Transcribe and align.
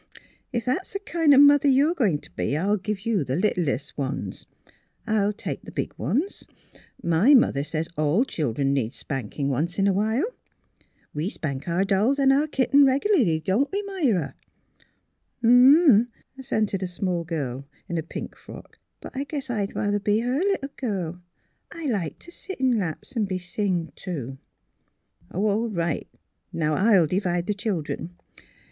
"If 0.51 0.65
that's 0.65 0.93
the 0.93 0.99
kind 0.99 1.31
of 1.31 1.41
mother 1.41 1.67
you're 1.67 1.93
going 1.93 2.17
to 2.21 2.31
be, 2.31 2.57
I'll 2.57 2.75
give 2.75 3.01
you 3.05 3.23
the 3.23 3.35
littlest 3.35 3.95
ones. 3.99 4.47
I'll 5.05 5.31
take 5.31 5.61
the 5.61 5.71
big 5.71 5.93
ones. 5.95 6.43
My 7.03 7.35
mother 7.35 7.63
says 7.63 7.87
all 7.95 8.25
children 8.25 8.73
need 8.73 8.95
spanking, 8.95 9.47
once 9.49 9.77
in 9.77 9.85
a 9.85 9.93
while. 9.93 10.25
"We 11.13 11.29
spank 11.29 11.67
our 11.67 11.83
dolls 11.83 12.17
an' 12.17 12.31
our 12.31 12.47
kit 12.47 12.71
ten, 12.71 12.83
regularly; 12.83 13.41
don't 13.41 13.71
we, 13.71 13.83
Myra? 13.83 14.33
"''Uh 15.43 15.47
huh," 15.47 16.03
assented 16.35 16.81
a 16.81 16.87
small 16.87 17.23
child 17.23 17.65
in 17.87 17.99
a 17.99 18.01
pink 18.01 18.35
frock.'' 18.35 18.79
But 19.01 19.15
I 19.15 19.23
guess 19.23 19.51
I'd 19.51 19.75
rather 19.75 19.99
be 19.99 20.21
her 20.21 20.39
little 20.39 20.71
girl. 20.77 21.21
I 21.71 21.85
like 21.85 22.17
to 22.17 22.31
sit 22.31 22.59
in 22.59 22.79
laps 22.79 23.15
an' 23.15 23.25
be 23.25 23.37
singed 23.37 23.97
to."" 23.97 24.39
All 25.31 25.69
right, 25.69 26.07
now 26.51 26.73
I'll 26.73 27.05
divide 27.05 27.45
the 27.45 27.53
children. 27.53 28.15